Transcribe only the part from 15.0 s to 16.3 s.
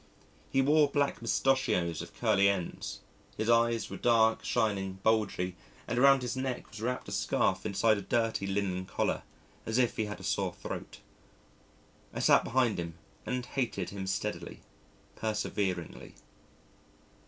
perseveringly.